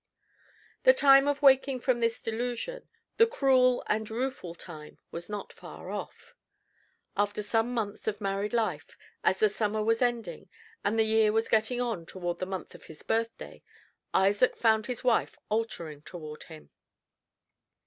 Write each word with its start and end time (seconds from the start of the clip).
The 0.81 0.95
time 0.95 1.27
of 1.27 1.43
waking 1.43 1.79
from 1.81 1.99
this 1.99 2.23
delusion 2.23 2.89
the 3.17 3.27
cruel 3.27 3.83
and 3.85 4.07
the 4.07 4.15
rueful 4.15 4.55
time 4.55 4.97
was 5.11 5.29
not 5.29 5.53
far 5.53 5.91
off. 5.91 6.33
After 7.15 7.43
some 7.43 7.67
quiet 7.67 7.73
months 7.75 8.07
of 8.07 8.19
married 8.19 8.51
life, 8.51 8.97
as 9.23 9.37
the 9.37 9.47
summer 9.47 9.83
was 9.83 10.01
ending, 10.01 10.49
and 10.83 10.97
the 10.97 11.03
year 11.03 11.31
was 11.31 11.47
getting 11.49 11.79
on 11.79 12.07
toward 12.07 12.39
the 12.39 12.47
month 12.47 12.73
of 12.73 12.85
his 12.85 13.03
birthday, 13.03 13.61
Isaac 14.11 14.57
found 14.57 14.87
his 14.87 15.03
wife 15.03 15.37
altering 15.51 16.01
toward 16.01 16.45
him. 16.45 16.71